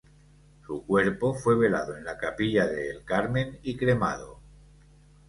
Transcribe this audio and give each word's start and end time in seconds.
Su 0.65 0.83
cuerpo 0.87 1.35
fue 1.35 1.55
velado 1.55 1.95
en 1.95 2.03
la 2.03 2.17
capilla 2.17 2.65
de 2.65 2.89
El 2.89 3.03
Carmen 3.05 3.59
y 3.61 3.77
cremado. 3.77 4.39